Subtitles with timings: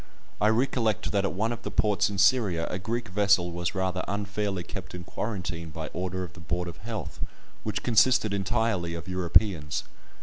[0.41, 4.03] I recollect that at one of the ports in Syria a Greek vessel was rather
[4.07, 7.19] unfairly kept in quarantine by order of the Board of Health,
[7.61, 9.83] which consisted entirely of Europeans.